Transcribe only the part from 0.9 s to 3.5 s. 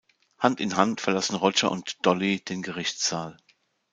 verlassen Roger und Dolly den Gerichtssaal.